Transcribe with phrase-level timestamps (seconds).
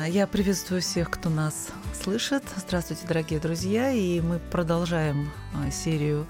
[0.00, 2.42] А, я приветствую всех, кто нас слышит.
[2.56, 3.90] Здравствуйте, дорогие друзья.
[3.90, 6.26] И мы продолжаем а, серию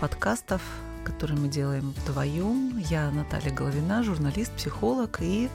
[0.00, 0.62] подкастов,
[1.04, 2.78] которые мы делаем вдвоем.
[2.78, 5.50] Я Наталья Головина, журналист, психолог и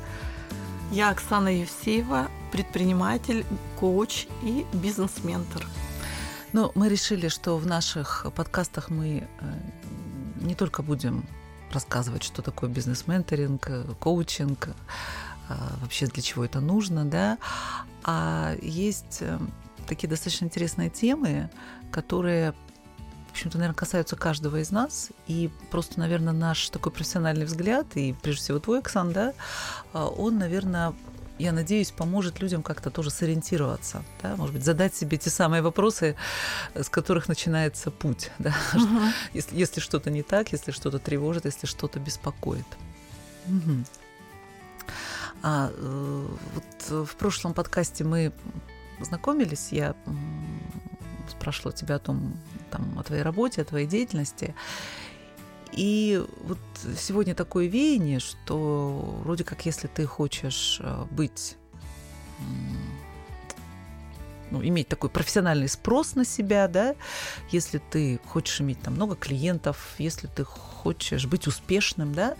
[0.91, 3.43] я Оксана Евсеева, предприниматель,
[3.79, 5.65] коуч и бизнес-ментор.
[6.53, 9.53] Ну, мы решили, что в наших подкастах мы э,
[10.41, 11.25] не только будем
[11.71, 14.69] рассказывать, что такое бизнес-менторинг, э, коучинг,
[15.81, 17.37] вообще для чего это нужно, да,
[18.03, 19.39] а есть э,
[19.87, 21.49] такие достаточно интересные темы,
[21.91, 22.53] которые
[23.27, 25.11] в общем-то, наверное, касаются каждого из нас.
[25.27, 29.33] И просто, наверное, наш такой профессиональный взгляд, и прежде всего твой, Оксан, да,
[29.93, 30.95] а, он, наверное,
[31.37, 36.15] я надеюсь, поможет людям как-то тоже сориентироваться, да, может быть, задать себе те самые вопросы,
[36.73, 39.01] с которых начинается путь, да, угу.
[39.33, 42.65] если, если что-то не так, если что-то тревожит, если что-то беспокоит.
[43.45, 43.83] Угу.
[45.43, 48.33] А, э, вот в прошлом подкасте мы
[48.99, 49.95] знакомились, я
[51.29, 52.33] спрашивала тебя о том,
[52.71, 54.55] там, о твоей работе, о твоей деятельности.
[55.71, 56.57] И вот
[56.97, 61.57] сегодня такое веяние, что вроде как если ты хочешь э, быть
[64.51, 66.95] ну, иметь такой профессиональный спрос на себя, да,
[67.51, 72.35] если ты хочешь иметь там много клиентов, если ты хочешь быть успешным, да,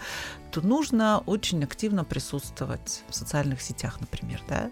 [0.52, 4.72] то нужно очень активно присутствовать в социальных сетях, например, да,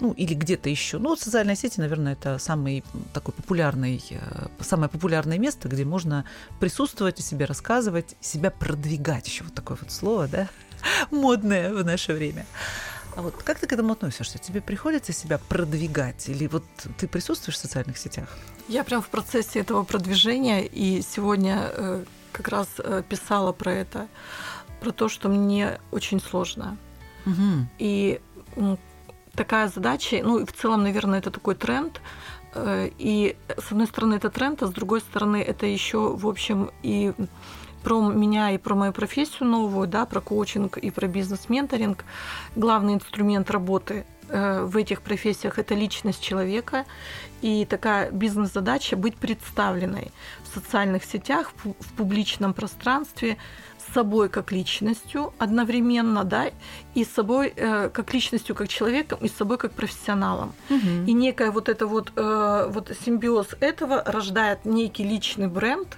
[0.00, 0.98] ну, или где-то еще.
[0.98, 6.24] Ну, социальные сети, наверное, это самый такой популярный, э, самое популярное место, где можно
[6.58, 9.28] присутствовать о себе рассказывать, себя продвигать.
[9.28, 10.48] Еще вот такое вот слово, да,
[11.10, 12.46] модное в наше время.
[13.16, 14.38] А вот как ты к этому относишься?
[14.38, 16.28] Тебе приходится себя продвигать?
[16.28, 16.64] Или вот
[16.98, 18.28] ты присутствуешь в социальных сетях?
[18.68, 24.08] Я прям в процессе этого продвижения, и сегодня э, как раз э, писала про это,
[24.80, 26.76] про то, что мне очень сложно.
[27.26, 27.66] Угу.
[27.78, 28.20] И
[29.34, 32.00] такая задача, ну и в целом, наверное, это такой тренд,
[32.54, 36.70] э, и с одной стороны это тренд, а с другой стороны это еще, в общем,
[36.82, 37.12] и
[37.82, 42.04] про меня и про мою профессию новую, да, про коучинг и про бизнес-менторинг.
[42.56, 46.84] Главный инструмент работы э, в этих профессиях это личность человека
[47.42, 50.12] и такая бизнес-задача быть представленной
[50.44, 53.36] в социальных сетях, в публичном пространстве,
[53.78, 56.50] с собой как личностью одновременно, да,
[56.94, 60.52] и с собой э, как личностью, как человеком, и с собой как профессионалом.
[60.68, 61.06] Угу.
[61.06, 65.96] И некая вот это вот, э, вот симбиоз этого рождает некий личный бренд,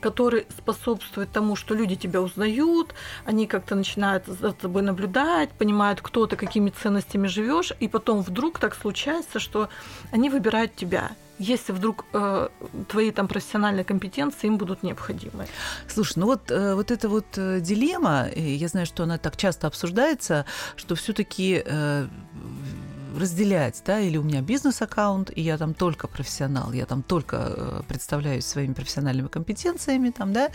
[0.00, 2.94] который способствует тому, что люди тебя узнают,
[3.24, 8.58] они как-то начинают за тобой наблюдать, понимают, кто ты, какими ценностями живешь, и потом вдруг
[8.58, 9.68] так случается, что
[10.12, 12.48] они выбирают тебя если вдруг э,
[12.88, 15.46] твои там профессиональные компетенции им будут необходимы.
[15.86, 19.66] Слушай, ну вот, э, вот эта вот э, дилемма, я знаю, что она так часто
[19.66, 20.44] обсуждается,
[20.76, 22.08] что все-таки э,
[23.18, 27.82] разделять, да, или у меня бизнес-аккаунт, и я там только профессионал, я там только э,
[27.88, 30.50] представляюсь своими профессиональными компетенциями, там, да,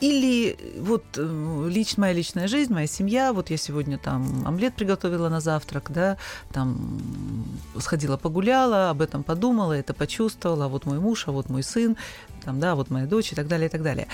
[0.00, 5.28] или вот э, лич, моя личная жизнь, моя семья, вот я сегодня там омлет приготовила
[5.28, 6.16] на завтрак, да,
[6.52, 7.46] там
[7.78, 11.96] сходила погуляла, об этом подумала, это почувствовала, а вот мой муж, а вот мой сын,
[12.44, 14.08] там, да, вот моя дочь и так далее, и так далее.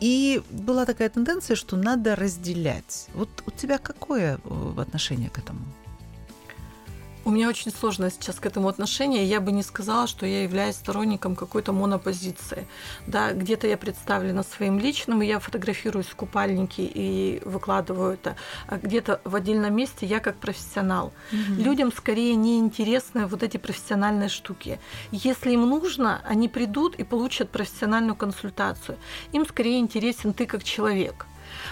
[0.00, 3.08] И была такая тенденция, что надо разделять.
[3.14, 5.60] Вот у тебя какое э, отношение к этому?
[7.22, 9.24] У меня очень сложное сейчас к этому отношение.
[9.24, 12.66] Я бы не сказала, что я являюсь сторонником какой-то монопозиции.
[13.06, 18.36] Да, где-то я представлена своим личным, и я фотографируюсь в купальнике и выкладываю это.
[18.66, 21.12] А где-то в отдельном месте я как профессионал.
[21.30, 21.62] Угу.
[21.62, 24.80] Людям скорее не интересны вот эти профессиональные штуки.
[25.10, 28.96] Если им нужно, они придут и получат профессиональную консультацию.
[29.32, 31.26] Им скорее интересен ты как человек.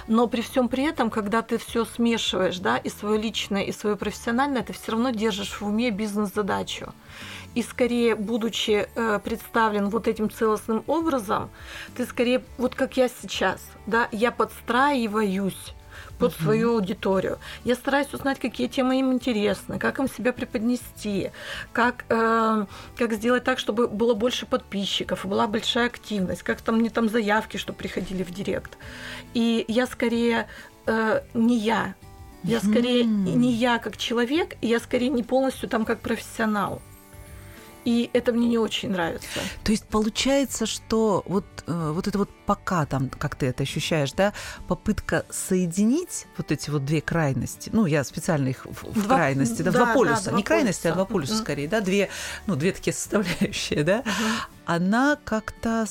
[0.07, 3.97] Но при всем при этом, когда ты все смешиваешь, да, и свое личное, и свое
[3.97, 6.93] профессиональное, ты все равно держишь в уме бизнес-задачу.
[7.55, 11.51] И скорее, будучи э, представлен вот этим целостным образом,
[11.97, 15.75] ты скорее, вот как я сейчас, да, я подстраиваюсь
[16.19, 16.43] под uh-huh.
[16.43, 17.39] свою аудиторию.
[17.65, 21.31] Я стараюсь узнать, какие темы им интересны, как им себя преподнести,
[21.73, 22.67] как, э,
[22.97, 27.57] как сделать так, чтобы было больше подписчиков, была большая активность, как там мне там заявки,
[27.57, 28.79] что приходили в директ.
[29.35, 30.49] И я скорее
[30.87, 31.95] э, не я,
[32.45, 33.35] я скорее uh-huh.
[33.35, 36.81] не я как человек, я скорее не полностью там как профессионал.
[37.89, 39.41] И это мне не очень нравится.
[39.65, 44.13] То есть получается, что вот, э, вот это вот пока там, как ты это ощущаешь,
[44.13, 44.35] да,
[44.67, 49.63] попытка соединить вот эти вот две крайности, ну, я специально их в, в два, крайности,
[49.63, 51.41] да, да, два полюса, да, два не крайности, а два полюса uh-huh.
[51.41, 52.11] скорее, да, две,
[52.47, 54.49] ну, две такие составляющие, да, uh-huh.
[54.67, 55.87] она как-то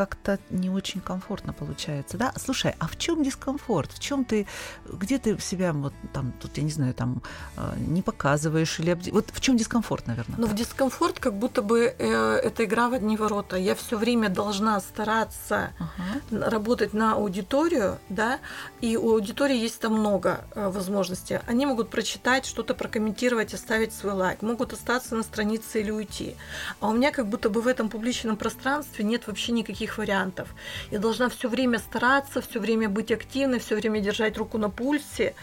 [0.00, 2.32] как-то не очень комфортно получается, да?
[2.42, 3.92] Слушай, а в чем дискомфорт?
[3.92, 4.46] В чем ты,
[4.90, 7.20] где ты себя вот там, тут я не знаю, там
[7.58, 10.38] э, не показываешь или вот в чем дискомфорт, наверное?
[10.38, 13.56] Ну, в дискомфорт, как будто бы э, это игра в одни ворота.
[13.56, 16.50] Я все время должна стараться ага.
[16.50, 18.38] работать на аудиторию, да,
[18.80, 21.40] и у аудитории есть там много э, возможностей.
[21.46, 26.36] Они могут прочитать, что-то прокомментировать, оставить свой лайк, могут остаться на странице или уйти.
[26.80, 30.48] А у меня как будто бы в этом публичном пространстве нет вообще никаких вариантов.
[30.90, 35.34] Я должна все время стараться, все время быть активной, все время держать руку на пульсе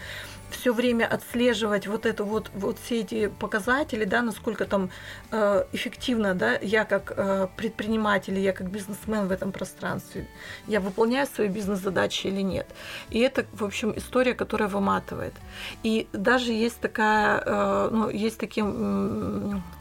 [0.50, 4.90] все время отслеживать вот это вот, вот все эти показатели, да, насколько там
[5.30, 10.26] э, эффективно, да, я как э, предприниматель, я как бизнесмен в этом пространстве,
[10.66, 12.66] я выполняю свои бизнес-задачи или нет.
[13.10, 15.34] И это, в общем, история, которая выматывает.
[15.82, 18.64] И даже есть такая, э, ну, есть такие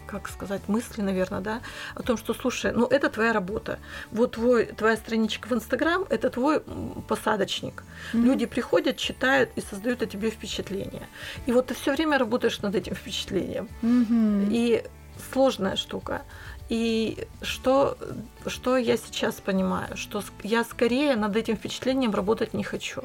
[0.07, 1.62] как сказать, мысли, наверное, да,
[1.95, 3.80] о том, что, слушай, ну это твоя работа.
[4.12, 6.62] Вот твой, твоя страничка в Инстаграм– это твой
[7.07, 7.83] посадочник.
[8.13, 8.24] Mm-hmm.
[8.24, 11.07] Люди приходят, читают и создают о тебе впечатление.
[11.45, 13.69] И вот ты все время работаешь над этим впечатлением.
[13.81, 14.48] Mm-hmm.
[14.51, 14.83] И
[15.31, 16.21] сложная штука.
[16.69, 17.98] И что,
[18.45, 23.03] что я сейчас понимаю, что я скорее над этим впечатлением работать не хочу.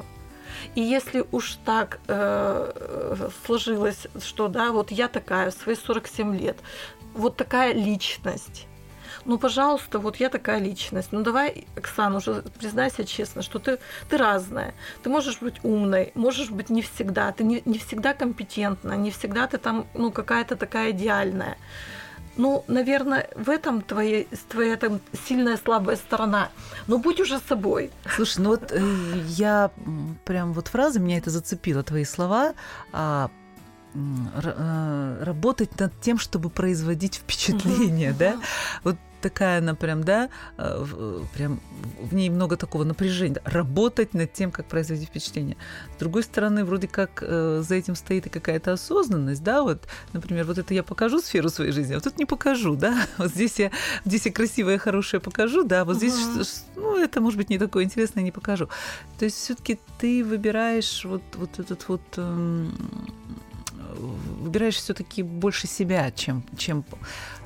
[0.75, 6.57] И если уж так э, сложилось, что да, вот я такая в свои 47 лет,
[7.13, 8.67] вот такая личность.
[9.25, 11.09] Ну, пожалуйста, вот я такая личность.
[11.11, 13.79] Ну, давай, Оксана, уже признайся честно, что ты,
[14.09, 14.73] ты разная.
[15.01, 17.31] Ты можешь быть умной, можешь быть не всегда.
[17.31, 21.57] Ты не, не всегда компетентна, не всегда ты там, ну, какая-то такая идеальная.
[22.35, 26.49] Ну, наверное, в этом твоя, твоя там сильная слабая сторона.
[26.87, 27.91] Но будь уже собой.
[28.15, 28.81] Слушай, ну вот э,
[29.27, 29.71] я
[30.25, 32.53] прям вот фраза, меня это зацепило, твои слова.
[32.91, 33.29] А,
[33.93, 38.37] э, работать над тем, чтобы производить впечатление, да?
[38.83, 41.59] Вот такая она прям, да, э, э, прям
[41.99, 43.41] в ней много такого напряжения.
[43.45, 45.57] Работать над тем, как производить впечатление.
[45.95, 50.45] С другой стороны, вроде как э, за этим стоит и какая-то осознанность, да, вот, например,
[50.45, 53.59] вот это я покажу сферу своей жизни, а вот тут не покажу, да, вот здесь
[53.59, 53.71] я,
[54.05, 56.47] здесь я красивое, хорошее покажу, да, вот здесь, uh-huh.
[56.75, 58.67] ну, это может быть не такое интересное, не покажу.
[59.17, 62.73] То есть все-таки ты выбираешь вот, вот этот вот эм,
[64.41, 66.83] выбираешь все-таки больше себя, чем, чем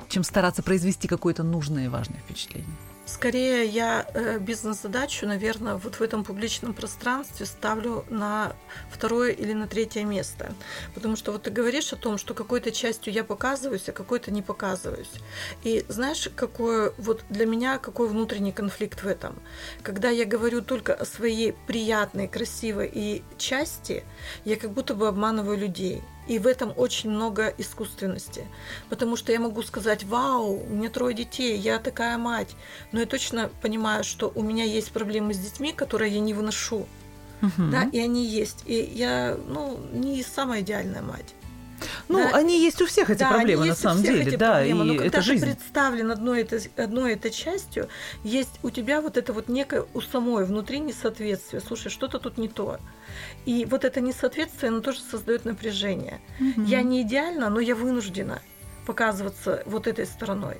[0.08, 2.74] чем стараться произвести какое-то нужное и важное впечатление?
[3.08, 8.52] Скорее я э, бизнес-задачу, наверное, вот в этом публичном пространстве ставлю на
[8.90, 10.52] второе или на третье место.
[10.92, 14.42] Потому что вот ты говоришь о том, что какой-то частью я показываюсь, а какой-то не
[14.42, 15.10] показываюсь.
[15.64, 19.38] И знаешь, какой вот для меня какой внутренний конфликт в этом?
[19.82, 24.04] Когда я говорю только о своей приятной, красивой и части,
[24.44, 26.02] я как будто бы обманываю людей.
[26.28, 28.46] И в этом очень много искусственности.
[28.88, 32.54] Потому что я могу сказать, вау, у меня трое детей, я такая мать.
[32.92, 36.86] Но я точно понимаю, что у меня есть проблемы с детьми, которые я не выношу.
[37.40, 37.70] Угу.
[37.70, 38.62] Да, и они есть.
[38.66, 41.34] И я, ну, не самая идеальная мать.
[42.08, 42.36] Ну, да.
[42.36, 44.84] они есть у всех эти да, проблемы на самом деле, да, проблемы.
[44.84, 45.46] и Но когда это жизнь.
[45.46, 47.88] ты представлен одной этой, одной этой частью,
[48.24, 51.60] есть у тебя вот это вот некое у самой внутри несоответствие.
[51.60, 52.78] Слушай, что-то тут не то.
[53.46, 56.20] И вот это несоответствие, оно тоже создает напряжение.
[56.40, 56.62] Угу.
[56.62, 58.40] Я не идеальна, но я вынуждена
[58.86, 60.56] показываться вот этой стороной.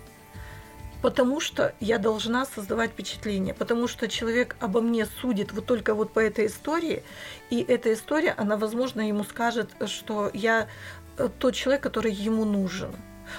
[1.00, 6.12] Потому что я должна создавать впечатление, потому что человек обо мне судит вот только вот
[6.12, 7.04] по этой истории,
[7.50, 10.66] и эта история, она, возможно, ему скажет, что я
[11.38, 12.90] тот человек, который ему нужен.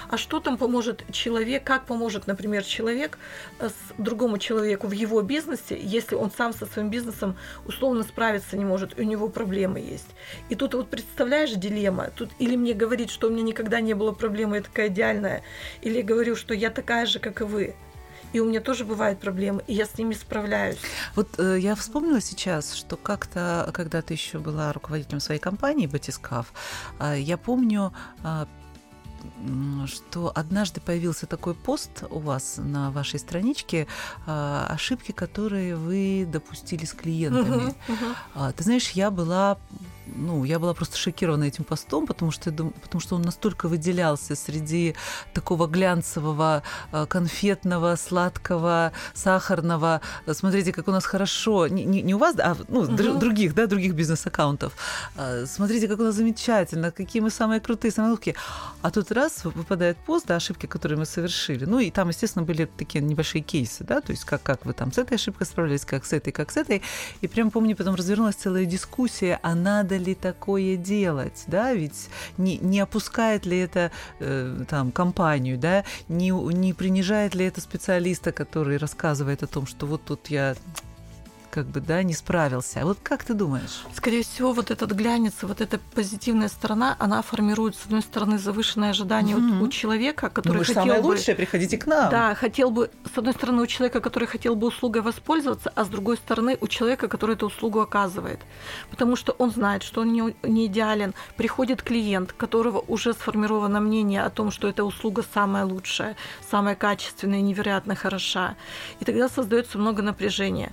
[0.08, 3.18] А что там поможет человек, как поможет, например, человек
[3.58, 8.56] э, с другому человеку в его бизнесе, если он сам со своим бизнесом условно справиться
[8.56, 10.08] не может, у него проблемы есть.
[10.48, 14.12] И тут вот представляешь дилемма, тут или мне говорить, что у меня никогда не было
[14.12, 15.42] проблемы, я такая идеальная,
[15.82, 17.74] или я говорю, что я такая же, как и вы.
[18.32, 20.78] И у меня тоже бывают проблемы, и я с ними справляюсь.
[21.16, 26.52] Вот э, я вспомнила сейчас, что как-то, когда ты еще была руководителем своей компании Батискав,
[27.00, 28.46] э, я помню, э,
[29.86, 33.86] что однажды появился такой пост у вас на вашей страничке
[34.26, 37.74] а, ошибки, которые вы допустили с клиентами.
[37.88, 38.52] Uh-huh, uh-huh.
[38.52, 39.58] Ты знаешь, я была
[40.16, 44.94] ну, я была просто шокирована этим постом, потому что, потому что он настолько выделялся среди
[45.34, 46.62] такого глянцевого,
[46.92, 50.00] э, конфетного, сладкого, сахарного.
[50.32, 51.68] Смотрите, как у нас хорошо.
[51.68, 53.18] Не, не, не у вас, а ну, угу.
[53.18, 54.72] других, да, других бизнес-аккаунтов.
[55.46, 58.34] Смотрите, как у нас замечательно, какие мы самые крутые, самые лучшие.
[58.82, 61.64] А тут раз выпадает пост, да, ошибки, которые мы совершили.
[61.64, 64.92] Ну, и там, естественно, были такие небольшие кейсы, да, то есть как, как вы там
[64.92, 66.82] с этой ошибкой справлялись, как с этой, как с этой.
[67.20, 72.58] И прям помню, потом развернулась целая дискуссия, а надо ли такое делать, да, ведь не,
[72.58, 78.76] не опускает ли это э, там компанию, да, не, не принижает ли это специалиста, который
[78.76, 80.56] рассказывает о том, что вот тут я
[81.50, 82.80] как бы, да, не справился.
[82.80, 83.84] А вот как ты думаешь?
[83.94, 88.90] Скорее всего, вот этот глянец, вот эта позитивная сторона, она формирует, с одной стороны, завышенное
[88.90, 89.60] ожидание mm-hmm.
[89.60, 91.06] у, у человека, который ну, хотел самое бы...
[91.08, 92.10] лучшее, приходите к нам.
[92.10, 95.88] Да, хотел бы, с одной стороны, у человека, который хотел бы услугой воспользоваться, а с
[95.88, 98.40] другой стороны, у человека, который эту услугу оказывает.
[98.90, 101.14] Потому что он знает, что он не, не идеален.
[101.36, 106.16] Приходит клиент, которого уже сформировано мнение о том, что эта услуга самая лучшая,
[106.50, 108.54] самая качественная, невероятно хороша.
[109.00, 110.72] И тогда создается много напряжения.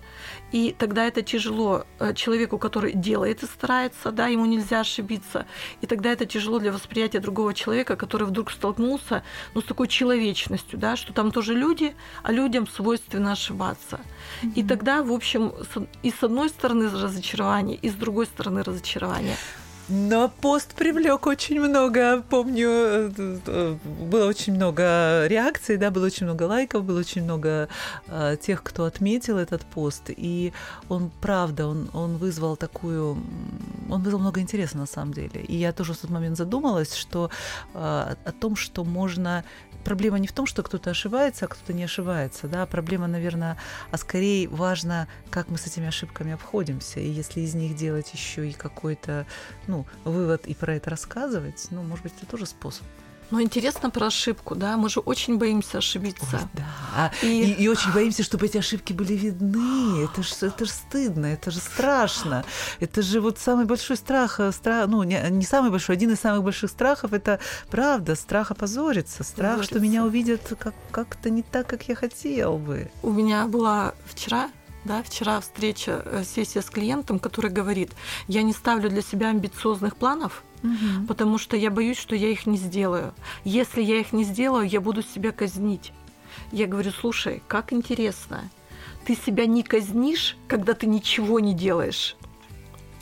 [0.67, 5.45] И тогда это тяжело э, человеку, который делает и старается, да, ему нельзя ошибиться.
[5.79, 9.23] И тогда это тяжело для восприятия другого человека, который вдруг столкнулся
[9.55, 14.01] ну, с такой человечностью, да, что там тоже люди, а людям свойственно ошибаться.
[14.43, 14.53] Mm-hmm.
[14.55, 15.53] И тогда, в общем,
[16.03, 19.37] и с одной стороны разочарование, и с другой стороны разочарование.
[19.89, 22.69] Но пост привлек очень много, помню,
[23.17, 27.69] э, было очень много реакций, да, было очень много лайков, было очень много
[28.07, 30.09] э, тех, кто отметил этот пост.
[30.09, 30.51] И
[30.89, 33.17] он, правда, он, он вызвал такую,
[33.89, 35.41] он вызвал много интереса на самом деле.
[35.41, 37.29] И я тоже в тот момент задумалась, что
[37.73, 39.45] э, о том, что можно
[39.87, 42.49] проблема не в том, что кто-то ошибается, а кто-то не ошибается.
[42.49, 42.65] Да?
[42.65, 43.57] Проблема, наверное,
[43.89, 46.99] а скорее важно, как мы с этими ошибками обходимся.
[46.99, 49.25] И если из них делать еще и какой-то
[49.67, 52.85] ну, вывод и про это рассказывать, ну, может быть, это тоже способ.
[53.29, 56.39] Но интересно про ошибку, да, мы же очень боимся ошибиться.
[56.41, 57.11] Ой, да.
[57.21, 57.27] И...
[57.27, 60.03] И, и очень боимся, чтобы эти ошибки были видны.
[60.03, 62.45] Это же это ж стыдно, это же страшно.
[62.79, 66.19] Это же вот самый большой страх, э, страх ну, не, не самый большой, один из
[66.19, 69.75] самых больших страхов это правда, страх опозориться, страх, Позориться.
[69.75, 72.89] что меня увидят как, как-то не так, как я хотел бы.
[73.03, 74.49] У меня была вчера
[74.85, 77.91] да, вчера встреча, э, сессия с клиентом, который говорит,
[78.27, 81.07] я не ставлю для себя амбициозных планов, угу.
[81.07, 83.13] потому что я боюсь, что я их не сделаю.
[83.43, 85.93] Если я их не сделаю, я буду себя казнить.
[86.51, 88.49] Я говорю, слушай, как интересно,
[89.05, 92.15] ты себя не казнишь, когда ты ничего не делаешь.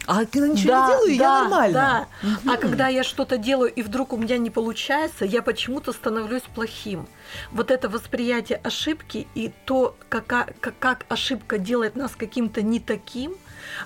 [0.07, 1.73] А я ничего да, не делаю, да, я нормально.
[1.73, 2.27] Да.
[2.27, 2.53] Угу.
[2.53, 7.07] А когда я что-то делаю, и вдруг у меня не получается, я почему-то становлюсь плохим.
[7.51, 13.35] Вот это восприятие ошибки и то, как, как ошибка делает нас каким-то не таким,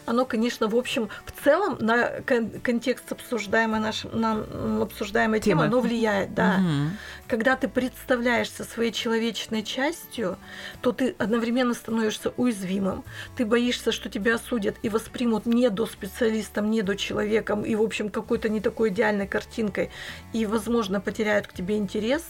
[0.06, 2.22] оно, конечно, в общем, в целом на
[2.64, 4.44] контекст обсуждаемой, наш, на
[4.82, 6.56] обсуждаемой темы, оно влияет, да.
[6.60, 6.90] Угу.
[7.28, 10.38] Когда ты представляешься своей человечной частью,
[10.82, 13.04] то ты одновременно становишься уязвимым.
[13.36, 17.82] Ты боишься, что тебя осудят и воспримут не до специалистом, не до человеком, и, в
[17.82, 19.92] общем, какой-то не такой идеальной картинкой,
[20.34, 22.24] и, возможно, потеряют к тебе интерес,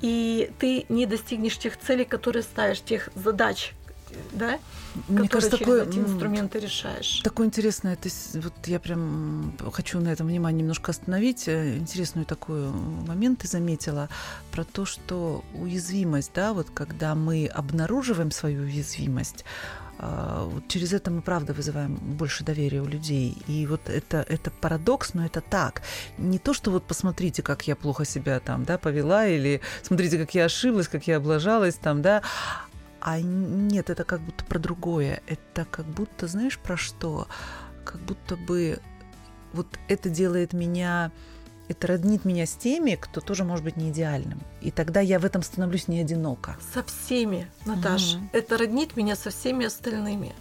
[0.00, 3.72] и ты не достигнешь тех целей, которые ставишь, тех задач,
[4.32, 4.58] да,
[5.08, 7.20] Мне кажется, такое, эти инструменты решаешь.
[7.22, 11.48] Такое интересное, это, вот я прям хочу на этом внимание немножко остановить.
[11.48, 14.08] Э, интересную такой момент ты заметила
[14.52, 19.44] про то, что уязвимость, да, вот когда мы обнаруживаем свою уязвимость,
[19.98, 23.36] а, вот через это мы, правда, вызываем больше доверия у людей.
[23.46, 25.82] И вот это, это парадокс, но это так.
[26.18, 30.34] Не то, что вот посмотрите, как я плохо себя там, да, повела, или смотрите, как
[30.34, 32.22] я ошиблась, как я облажалась там, да,
[33.06, 35.22] а нет, это как будто про другое.
[35.28, 37.28] Это как будто, знаешь, про что?
[37.84, 38.80] Как будто бы
[39.52, 41.12] вот это делает меня,
[41.68, 44.40] это роднит меня с теми, кто тоже может быть не идеальным.
[44.60, 46.56] И тогда я в этом становлюсь не одинока.
[46.74, 48.16] Со всеми, Наташа.
[48.16, 48.30] Угу.
[48.32, 50.34] Это роднит меня со всеми остальными.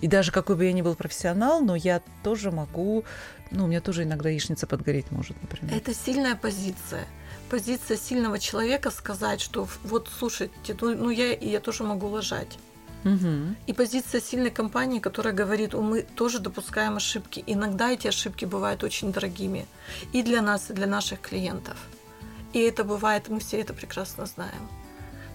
[0.00, 3.02] И даже какой бы я ни был профессионал, но я тоже могу,
[3.50, 5.74] ну, у меня тоже иногда яичница подгореть может, например.
[5.76, 7.08] Это сильная позиция
[7.50, 12.58] позиция сильного человека сказать, что вот слушайте, ну, ну я, я тоже могу лажать.
[13.04, 13.54] Угу.
[13.66, 17.44] И позиция сильной компании, которая говорит, мы тоже допускаем ошибки.
[17.46, 19.66] Иногда эти ошибки бывают очень дорогими
[20.12, 21.76] и для нас, и для наших клиентов.
[22.52, 24.68] И это бывает, мы все это прекрасно знаем.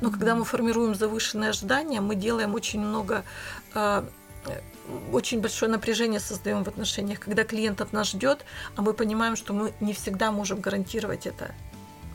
[0.02, 0.18] Но угу.
[0.18, 3.24] когда мы формируем завышенные ожидания, мы делаем очень много
[3.74, 4.04] э,
[5.12, 9.54] очень большое напряжение создаем в отношениях, когда клиент от нас ждет, а мы понимаем, что
[9.54, 11.54] мы не всегда можем гарантировать это.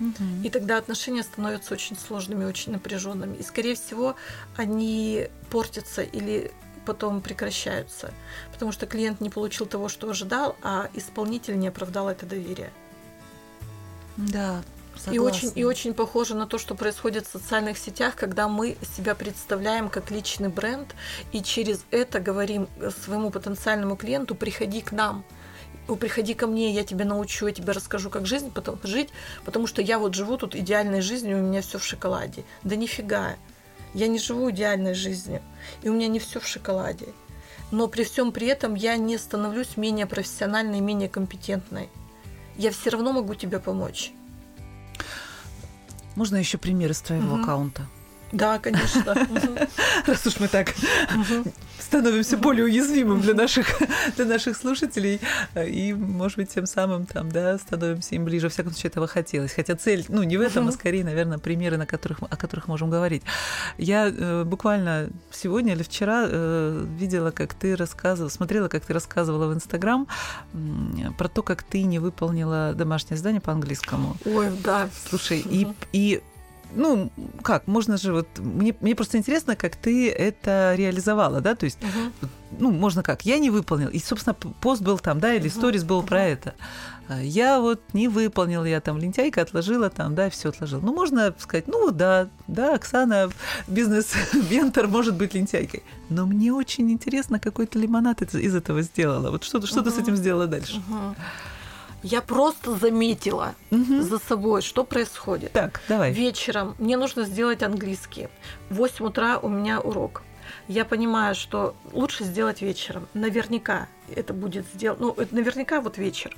[0.00, 0.44] Угу.
[0.44, 3.36] И тогда отношения становятся очень сложными, очень напряженными.
[3.36, 4.16] И, скорее всего,
[4.56, 6.52] они портятся или
[6.86, 8.14] потом прекращаются,
[8.52, 12.72] потому что клиент не получил того, что ожидал, а исполнитель не оправдал это доверие.
[14.16, 14.62] Да,
[14.98, 15.14] Согласна.
[15.14, 19.14] И очень, и очень похоже на то, что происходит в социальных сетях, когда мы себя
[19.14, 20.94] представляем как личный бренд,
[21.30, 22.68] и через это говорим
[23.04, 25.24] своему потенциальному клиенту, приходи к нам,
[25.96, 29.10] приходи ко мне, я тебе научу, я тебе расскажу, как жизнь потом, жить,
[29.44, 32.44] потому что я вот живу тут идеальной жизнью, у меня все в шоколаде.
[32.62, 33.36] Да нифига,
[33.94, 35.42] я не живу идеальной жизнью,
[35.82, 37.06] и у меня не все в шоколаде.
[37.70, 41.88] Но при всем при этом я не становлюсь менее профессиональной, менее компетентной.
[42.56, 44.12] Я все равно могу тебе помочь.
[46.16, 47.42] Можно еще пример из твоего угу.
[47.42, 47.86] аккаунта?
[48.32, 49.14] Да, конечно.
[50.06, 50.74] Раз уж мы так
[51.88, 53.66] становимся более уязвимым для наших,
[54.16, 55.20] для наших слушателей,
[55.56, 58.46] и, может быть, тем самым там, да, становимся им ближе.
[58.46, 59.52] Во всяком случае, этого хотелось.
[59.52, 62.90] Хотя цель, ну, не в этом, а скорее, наверное, примеры, на которых, о которых можем
[62.90, 63.22] говорить.
[63.78, 69.46] Я э, буквально сегодня или вчера э, видела, как ты рассказывала, смотрела, как ты рассказывала
[69.46, 70.06] в Инстаграм
[70.52, 70.58] э,
[71.16, 74.16] про то, как ты не выполнила домашнее задание по английскому.
[74.26, 74.90] Ой, да.
[75.08, 76.22] Слушай, и, и
[76.74, 77.10] ну,
[77.42, 78.28] как, можно же вот...
[78.38, 82.30] Мне, мне просто интересно, как ты это реализовала, да, то есть, угу.
[82.58, 85.88] ну, можно как, я не выполнил, и, собственно, пост был там, да, или сторис угу.
[85.88, 86.54] был про это.
[87.08, 90.80] А я вот не выполнил, я там лентяйка отложила там, да, все отложила.
[90.80, 93.30] Ну, можно сказать, ну, да, да, Оксана,
[93.66, 95.82] бизнес-ментор может быть лентяйкой.
[96.10, 99.30] Но мне очень интересно, какой ты лимонад из этого сделала.
[99.30, 99.88] Вот что, что угу.
[99.88, 100.76] ты с этим сделала дальше?
[100.76, 101.16] Угу.
[102.02, 104.02] Я просто заметила угу.
[104.02, 105.52] за собой, что происходит.
[105.52, 106.12] Так, давай.
[106.12, 108.28] Вечером мне нужно сделать английский.
[108.70, 110.22] В 8 утра у меня урок.
[110.68, 113.08] Я понимаю, что лучше сделать вечером.
[113.14, 115.06] Наверняка это будет сделано.
[115.06, 116.36] Ну, это наверняка вот вечер.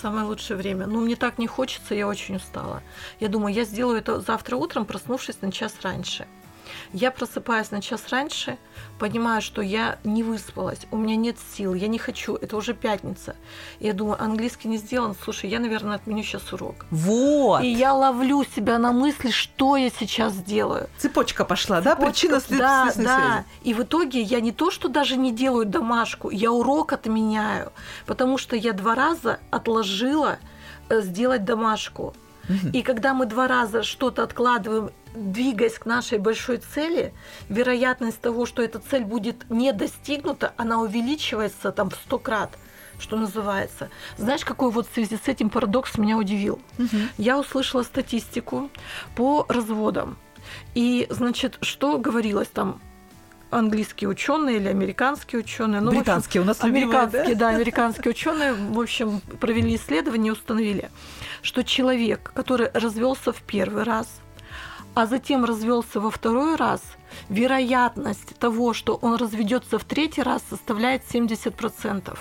[0.00, 0.86] Самое лучшее время.
[0.86, 2.82] Но мне так не хочется, я очень устала.
[3.20, 6.26] Я думаю, я сделаю это завтра утром, проснувшись на час раньше.
[6.92, 8.58] Я просыпаюсь на час раньше,
[8.98, 13.36] понимаю, что я не выспалась, у меня нет сил, я не хочу, это уже пятница.
[13.80, 16.86] Я думаю, английский не сделан, слушай, я, наверное, отменю сейчас урок.
[16.90, 17.62] Вот.
[17.62, 20.88] И я ловлю себя на мысли, что я сейчас делаю.
[20.98, 22.06] Цепочка пошла, Цепочка, да?
[22.06, 22.58] Причина след...
[22.58, 23.44] Да, да.
[23.62, 27.72] И в итоге я не то, что даже не делаю домашку, я урок отменяю,
[28.06, 30.38] потому что я два раза отложила
[30.88, 32.14] э, сделать домашку.
[32.72, 37.14] И когда мы два раза что-то откладываем двигаясь к нашей большой цели,
[37.48, 42.50] вероятность того, что эта цель будет не достигнута, она увеличивается там в сто крат
[42.98, 43.90] что называется.
[44.16, 46.60] Знаешь, какой вот в связи с этим парадокс меня удивил?
[46.78, 46.96] Угу.
[47.18, 48.70] Я услышала статистику
[49.14, 50.16] по разводам.
[50.74, 52.80] И, значит, что говорилось там?
[53.56, 55.80] Английские ученые или американские ученые.
[55.80, 57.50] Ну, Британские общем, у нас американские, любимые, да?
[57.50, 60.90] да, американские ученые, в общем, провели исследование и установили,
[61.42, 64.08] что человек, который развелся в первый раз,
[64.94, 66.82] а затем развелся во второй раз,
[67.28, 72.16] вероятность того, что он разведется в третий раз, составляет 70%.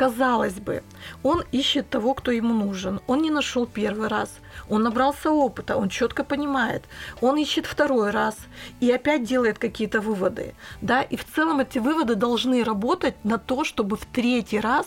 [0.00, 0.82] Казалось бы,
[1.22, 3.00] он ищет того, кто ему нужен.
[3.06, 4.30] Он не нашел первый раз.
[4.70, 6.84] Он набрался опыта, он четко понимает.
[7.20, 8.34] Он ищет второй раз
[8.80, 10.54] и опять делает какие-то выводы.
[10.80, 11.02] Да?
[11.02, 14.86] И в целом эти выводы должны работать на то, чтобы в третий раз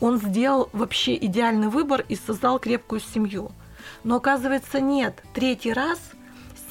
[0.00, 3.52] он сделал вообще идеальный выбор и создал крепкую семью.
[4.02, 5.22] Но оказывается, нет.
[5.32, 6.00] Третий раз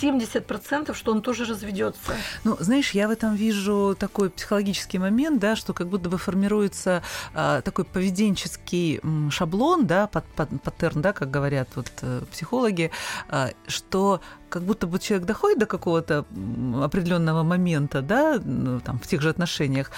[0.04, 2.14] 70%, что он тоже разведется.
[2.44, 7.04] Ну, знаешь, я в этом вижу такой психологический момент, да, что как будто бы формируется
[7.34, 12.92] а, такой поведенческий шаблон, да, под, под, паттерн, да, как говорят вот э, психологи,
[13.30, 16.26] а, что как будто бы человек доходит до какого-то
[16.82, 19.90] определенного момента, да, ну, там, в тех же отношениях,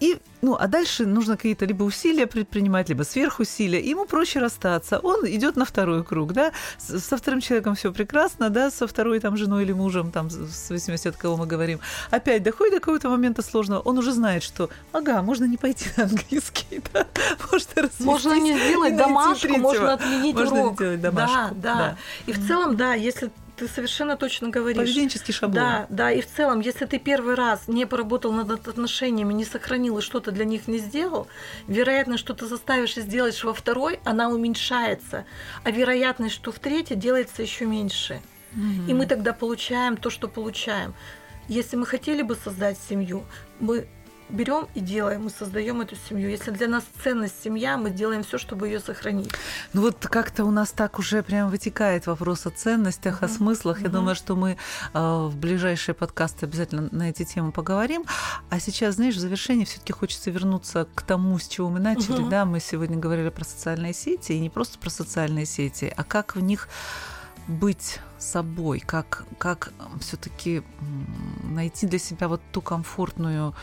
[0.00, 3.80] и, ну, а дальше нужно какие-то либо усилия предпринимать, либо сверхусилия.
[3.80, 4.98] Ему проще расстаться.
[5.00, 6.52] Он идет на второй круг, да.
[6.78, 11.08] Со вторым человеком все прекрасно, да, со второй там женой или мужем, там, в зависимости
[11.08, 11.80] от кого мы говорим.
[12.10, 13.80] Опять доходит до какого-то момента сложного.
[13.80, 17.06] Он уже знает, что, ага, можно не пойти на английский, да,
[17.50, 20.70] можно Можно не сделать домашку, можно отменить можно урок.
[20.70, 21.54] Можно сделать домашку.
[21.56, 21.78] Да, да.
[21.78, 21.96] да.
[22.26, 24.78] И в целом, да, если ты совершенно точно говоришь.
[24.78, 25.54] Поведенческий шаблон.
[25.54, 26.10] Да, да.
[26.12, 30.30] И в целом, если ты первый раз не поработал над отношениями, не сохранил и что-то
[30.30, 31.26] для них не сделал,
[31.66, 35.24] вероятность, что ты заставишь и сделаешь во второй, она уменьшается.
[35.64, 38.20] А вероятность, что в третьей делается еще меньше.
[38.52, 38.90] Угу.
[38.90, 40.94] И мы тогда получаем то, что получаем.
[41.48, 43.24] Если мы хотели бы создать семью,
[43.58, 43.88] мы
[44.28, 46.28] берем и делаем, мы создаем эту семью.
[46.28, 49.30] Если для нас ценность семья, мы делаем все, чтобы ее сохранить.
[49.72, 53.26] Ну вот как-то у нас так уже прям вытекает вопрос о ценностях, mm-hmm.
[53.26, 53.78] о смыслах.
[53.78, 53.84] Mm-hmm.
[53.84, 54.56] Я думаю, что мы
[54.92, 58.04] э, в ближайшие подкасты обязательно на эти темы поговорим.
[58.50, 62.20] А сейчас, знаешь, в завершении все-таки хочется вернуться к тому, с чего мы начали.
[62.20, 62.30] Mm-hmm.
[62.30, 66.36] Да, мы сегодня говорили про социальные сети, и не просто про социальные сети, а как
[66.36, 66.68] в них
[67.48, 70.62] быть собой, как, как все-таки
[71.44, 73.54] найти для себя вот ту комфортную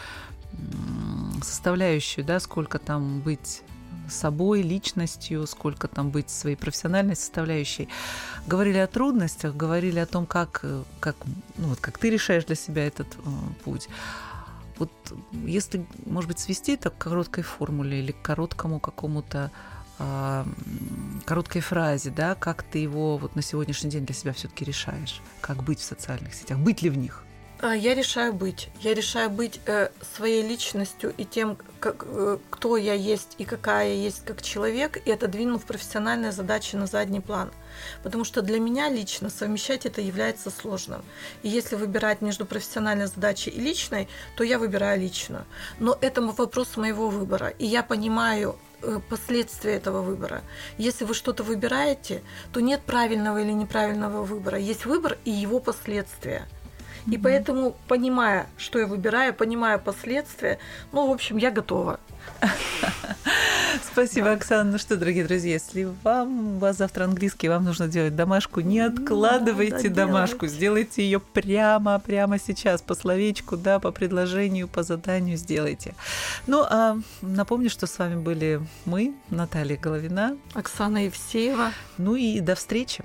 [1.44, 3.64] составляющую, да, сколько там быть
[4.10, 7.90] собой, личностью, сколько там быть своей профессиональной составляющей.
[8.48, 10.64] Говорили о трудностях, говорили о том, как,
[11.00, 11.16] как,
[11.58, 13.30] ну, вот, как ты решаешь для себя этот э,
[13.64, 13.90] путь.
[14.78, 14.92] вот
[15.46, 19.52] если, может быть, свести это к короткой формуле или к короткому какому-то
[19.98, 20.46] а,
[21.26, 25.64] короткой фразе, да, как ты его вот на сегодняшний день для себя все-таки решаешь, как
[25.64, 27.25] быть в социальных сетях, быть ли в них?
[27.62, 28.70] А, я решаю быть.
[28.82, 33.88] Я решаю быть э, своей личностью и тем, как, э, кто я есть и какая
[33.88, 37.52] я есть как человек, и отодвинув профессиональные задачи на задний план.
[38.04, 41.02] Потому что для меня лично совмещать это является сложным.
[41.44, 45.46] И если выбирать между профессиональной задачей и личной, то я выбираю личную.
[45.80, 47.54] Но это вопрос моего выбора.
[47.58, 50.44] И я понимаю э, последствия этого выбора.
[50.78, 54.60] Если вы что-то выбираете, то нет правильного или неправильного выбора.
[54.60, 56.46] Есть выбор и его последствия.
[57.12, 60.60] И поэтому, понимая, что я выбираю, понимая последствия,
[60.92, 62.00] ну, в общем, я готова.
[63.92, 64.72] Спасибо, Оксана.
[64.72, 68.80] Ну что, дорогие друзья, если вам у вас завтра английский, вам нужно делать домашку, не
[68.80, 75.38] откладывайте да, домашку, сделайте ее прямо, прямо сейчас, по словечку, да, по предложению, по заданию
[75.38, 75.94] сделайте.
[76.48, 81.72] Ну, а напомню, что с вами были мы, Наталья Головина, Оксана Евсеева.
[81.98, 83.04] Ну и до встречи.